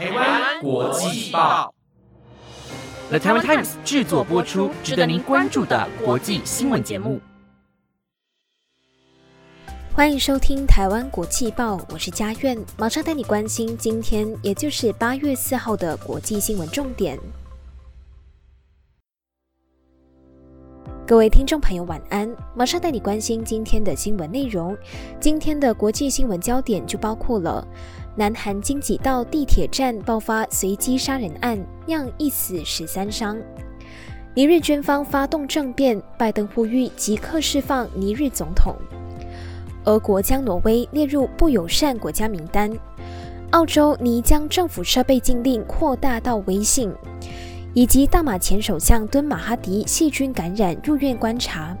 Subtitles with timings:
[0.00, 1.74] 台湾国际报
[3.10, 7.20] ，The Taiwan Times 制作播出，值得您关注的国际新闻节目。
[9.92, 17.18] 欢迎收听台湾国际报，我是嘉苑，马上带你关心今天，也就是八月四号的国际新闻重点。
[21.10, 22.32] 各位听众朋友，晚安！
[22.54, 24.78] 马上带你关心今天的新闻内容。
[25.18, 27.66] 今天的国际新闻焦点就包括了：
[28.14, 33.36] 南韩京畿道地铁站爆发随机杀人案，酿一死十三伤；
[34.36, 38.76] 尼日军方发动政变，拜登呼吁即刻释放尼日总统；
[39.86, 42.70] 俄国将挪威列入不友善国家名单；
[43.50, 46.88] 澳洲拟将政府设备禁令扩大到微信。
[47.72, 51.76] 以及大马前首相敦马哈迪细菌感染入院观察。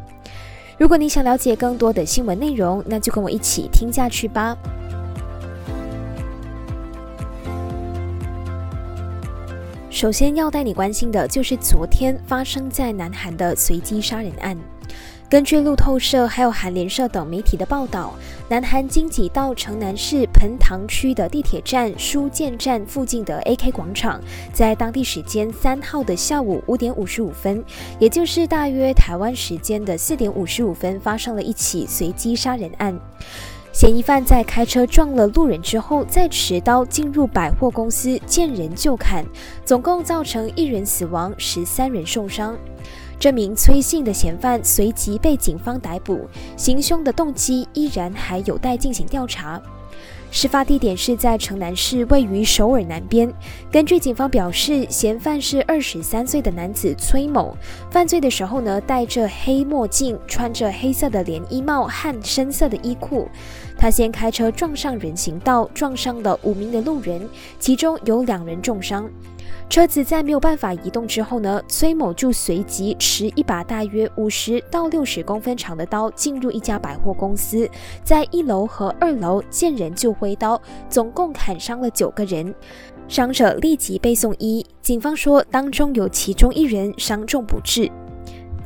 [0.78, 4.56] 如果你想了解更多的新闻内容，那就跟我一起听下去吧。
[9.90, 14.56] 首先要带你关心的就是昨天发生在南韩的随机杀人案。
[15.30, 18.16] 根据路透社还有韩联社等媒体的报道，
[18.48, 24.20] 南韩京畿道城南市盆塘区的地铁站书建站附近的 AK 广场，
[24.52, 27.62] 在当地时间三号的下午五点五十五分，
[28.00, 32.98] 也就是大约台湾时间的四点五十五分，发生了一起随机杀人案。
[33.72, 39.24] 嫌疑犯在开车撞了路人之后，再持刀进入百货公司，见人就砍，
[39.64, 42.56] 总共造成一人死亡，十三人受伤。
[43.20, 46.26] 这名崔姓的嫌犯随即被警方逮捕，
[46.56, 49.60] 行凶的动机依然还有待进行调查。
[50.30, 53.30] 事发地点是在城南市，位于首尔南边。
[53.70, 57.54] 根据警方表示，嫌犯是二十三岁的男子崔某。
[57.90, 63.28] 犯罪的时候呢，戴着黑墨镜，穿着黑色的连衣帽和深色的衣裤。
[63.76, 69.10] 他先开车撞上人行道，撞伤了五名的路人，其中有两人重伤。
[69.68, 77.68] 车子在没有办法移动之后呢，崔某就随即持一把大约五十到六十公分长的刀进入一家百货公司，
[78.02, 82.54] 在一楼和二楼见人就挥刀，总共砍伤了九个人，
[83.06, 84.64] 伤者立即被送医。
[84.80, 87.90] 警方说，当中有其中一人伤重不治。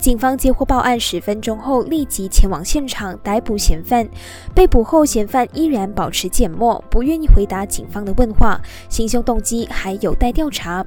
[0.05, 4.07] 警方接获报案十分钟后，立即前往现场逮捕嫌犯。
[4.55, 8.61] 被捕后，嫌犯依然保持缄默，不愿意回答警方的问话。
[8.91, 10.85] 行凶动机还有待调查。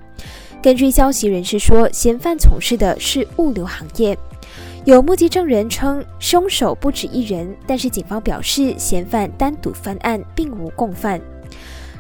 [0.61, 4.15] 根据消息人士说，嫌犯从事的是物流行业。
[4.85, 11.19] 有目击证人称，凶手不止一人，但是警方表示，嫌犯单独犯案，并无共犯。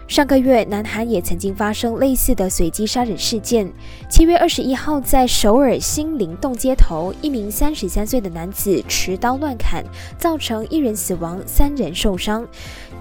[0.07, 3.69] 上个月，南韩也曾经发生类似的随机杀人事件。
[4.09, 9.83] 七月二十一号，在首尔新灵洞街头，一名三十三岁的男子持刀乱砍，
[10.17, 12.47] 造成一人死亡，三人受伤。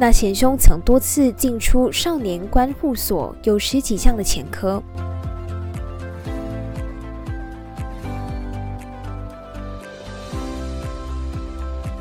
[0.01, 4.83] 那前凶曾多次进出少年观护所，有十几项的前科。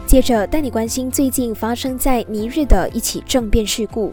[0.07, 4.11] 接着带你关心最近发生在尼日的一起政变事故。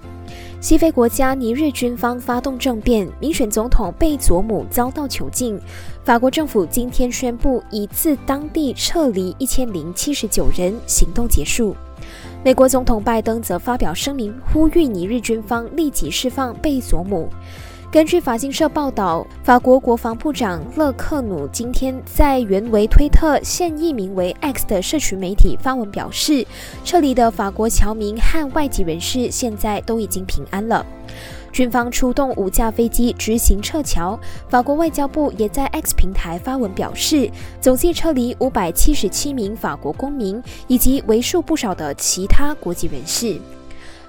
[0.62, 5.59] 西非国家尼日军方发动政变，民选总统贝佐姆遭到囚禁。
[6.05, 11.75] 法国政府今天宣布，已自当地撤离一千零七十九人，行动结束。
[12.45, 17.28] 美国总统拜登则发表声明，呼吁尼日军方立即释放贝佐姆。
[17.92, 26.47] 根据法新社报道，法国国防部长勒克努今天在原为推特、现役名为 X 的社群媒体发文表示，
[26.86, 30.86] 撤离的法国侨民和外籍人士现在都已经平安了。
[31.53, 34.19] 军方出动五架飞机执行撤侨。
[34.48, 37.30] 法国外交部也在 X 平台发文表示，
[37.60, 43.38] 总计撤离五百七十七名法国公民以及为数不少的其他国籍人士。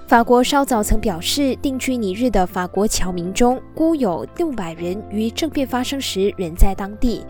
[0.06, 7.24] 法国稍早曾表示，定居尼日的法国侨民中，估有六百人于政变发生时仍在当地。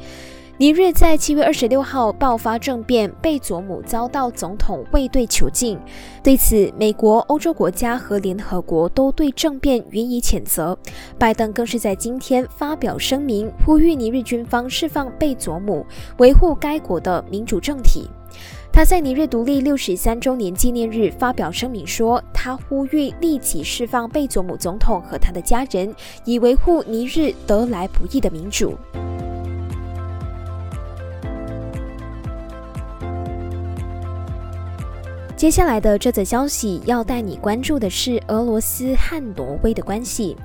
[0.59, 5.79] 尼日在七月二十六号爆发政变，贝佐姆遭到总统卫队囚禁。
[6.23, 10.77] 对此，美国、欧洲国家和联合国都对政变予以谴责。
[11.17, 15.87] 拜登更是在今天发表声明，呼吁尼日军方释放贝佐姆，
[16.19, 18.09] 维护该国的民主政体。
[18.75, 25.95] 他在尼日独立六十三周年纪念日发表声明说，他呼吁立即释放贝佐姆总统和他的家人，
[26.25, 28.77] 以维护尼日得来不易的民主。
[35.37, 40.37] 接下来的这则消息要带你关注的是俄罗斯和挪威的关系。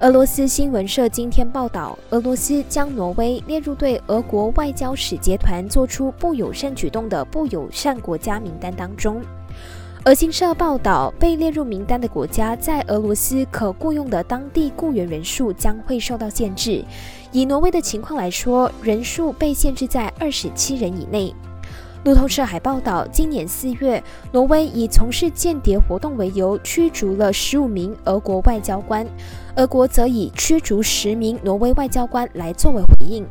[0.00, 9.20] 俄罗斯新闻社今天报道，俄罗斯将挪威列入对俄国外交使节团做出不友善举动的不友善国家名单当中。
[10.04, 16.84] 俄新社报道，被列入名单的国家在俄罗斯可雇佣的当地雇员人数将会受到限制。
[17.32, 21.34] 以挪威的情况来说，人数被限制在二十七人以内。
[22.04, 24.02] 路透社还报道，今年四月，
[24.32, 29.06] 挪威以从事间谍活动为由驱逐了十五名俄国外交官，
[29.56, 33.26] 俄国则以驱逐十名挪威外交官来作为回应。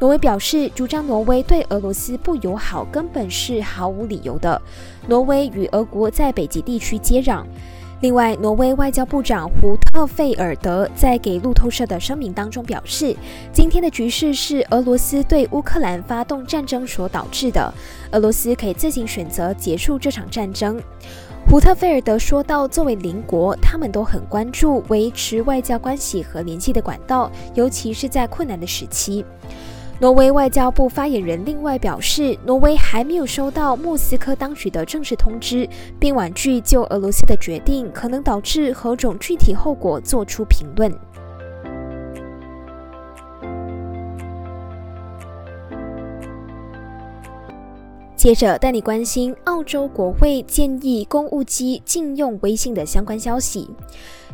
[0.00, 4.60] 挪威表示，主张挪威对俄罗斯不友好根本是毫无理由的。
[5.06, 7.44] 挪威与俄国在北极地区接壤。
[8.02, 13.14] 另外，挪威外交部长胡特费尔德在给路透社的声明当中表示，
[13.52, 17.72] 今天的局势是俄罗斯对乌克兰发动战争所导致的，
[18.10, 20.82] 俄罗斯可以自行选择结束这场战争。
[21.48, 29.24] 胡特费尔德说道：“作为邻国，他们都很关注维持外交关系和联系的管道，尤其是在困难的时期。”
[30.02, 35.68] 挪威外交部发言人另外表示，挪威还没有收到莫斯科当局的正式通知，
[36.00, 40.92] 并婉拒就俄罗斯的决定可能导致何种具体后果作出评论。
[48.16, 53.70] 接着带你关心澳洲国会建议公务机禁用微信的相关消息。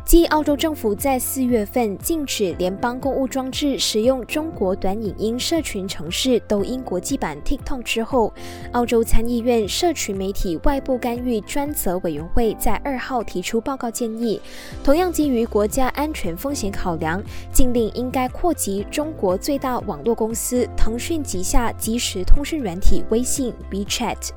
[0.09, 8.33] 继澳洲政府在四月份禁止联邦公务装置使用中国短影音社群城市抖音国际版 TikTok 之后，
[8.71, 14.41] 澳洲参议院社群媒体外部干预专责委员会在二号提出报告建议，
[14.83, 17.21] 同样基于国家安全风险考量，
[17.53, 24.31] 禁令应该扩及中国最大网络公司腾讯旗下即时通讯软体微信 WeChat。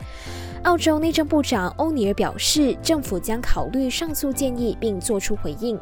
[0.64, 5.76] 澳洲内政部长欧尼尔表示，政府将考虑上述建议并作出回应。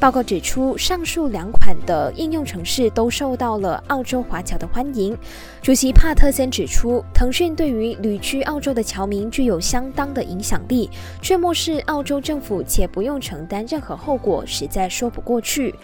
[0.00, 5.16] 报告指出，上述两款的应用程式都受到了澳洲华侨的欢迎。
[5.62, 10.90] 主席帕特森指出，腾讯对于旅居澳洲的侨民具有相当的影响力，
[11.22, 15.74] 却漠视澳洲政府且不用承担任何后果，实在说不过去。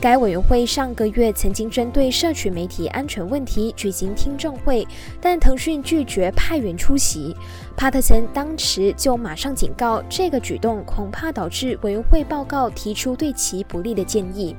[0.00, 4.86] 该委员会上个月曾经针对社区媒体安全问题举行听证会，
[5.20, 7.34] 但腾讯拒绝派员出席。
[7.72, 14.54] 帕特森当时就马上警告，这个举动恐怕导致委员会报告提出对其不利的建议。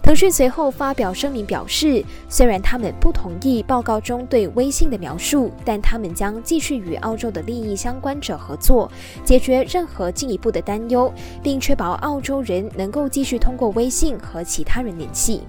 [0.00, 8.90] 腾讯随后发表声明表示，虽然他们不同意报告中对微信的描述，但他们将继续与澳洲的利益相关者合作，
[9.24, 11.12] 解决任何进一步的担忧，
[11.42, 15.42] 并确保澳洲人能够继续通过微信和其他人联系。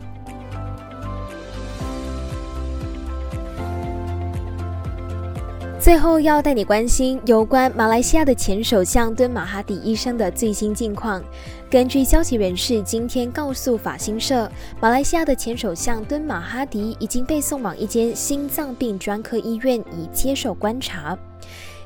[5.89, 11.19] 最后要带你关心有关马来西亚的前首相敦马哈迪医生的最新近况。
[11.67, 14.47] 根据消息人士今天告诉法新社，
[14.79, 21.17] 马来西亚的前首相敦马哈迪已经被送往一间心脏病专科医院以接受观察。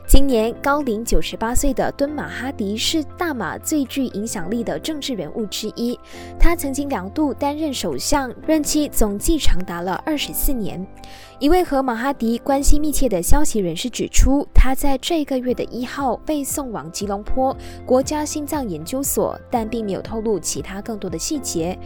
[0.05, 5.97] 今年高龄九十八岁的敦马哈迪是大马最具影响力的政治人物之一。
[6.38, 10.85] 他曾经两度担任首相，任期总计长达了二十四年。
[11.39, 21.77] 一位和马哈迪关系密切的消息人士指出，他在这个月的一号被送往吉隆坡国家心脏研究所，但并没有透露其他更多的细节。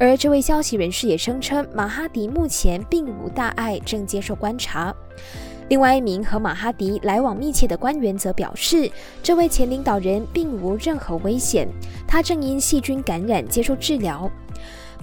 [0.00, 4.94] 而这位消息人士也声称，马哈迪目前并无大碍，正接受观察。
[5.68, 8.90] 另外一名和马哈迪来往密切的官员则表示，
[9.22, 11.68] 这位前领导人并无任何危险，
[12.06, 14.30] 他正因细菌感染接受治疗。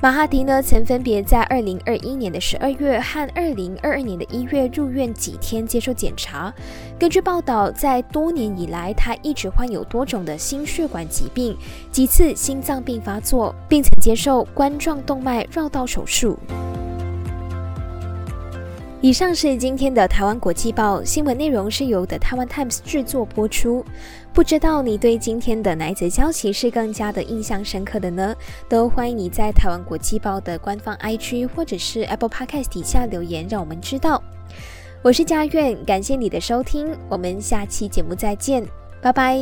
[0.01, 6.53] 马哈迪呢，曾分别在二零二一年的十二月和二零二二年的一月入院几天接受检查。
[6.99, 11.55] 根据报道，在多年以来，他一直患有多种的心血管疾病，
[11.91, 16.37] 几次心脏病发作，并曾接受冠状动脉绕道手术。
[19.05, 23.85] 以上是今天的台湾国际报新闻内容，是由的台湾 Times 制作播出。
[24.33, 28.35] 不知道你对今天的哪一则消息是更加的印象深刻的呢？
[28.67, 34.19] 都欢迎你在台湾国际报的官方 IG 或者是 Apple Podcast 底下留言，让我们知道。
[35.03, 38.65] 我是佳苑，感谢你的收听，我们下期节目再见，
[39.03, 39.39] 拜拜。